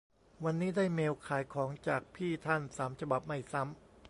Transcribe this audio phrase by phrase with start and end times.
[0.43, 3.75] วันนี้ได้เมลขายของจากพี่ท่านสามฉบับไม่ซ้ำ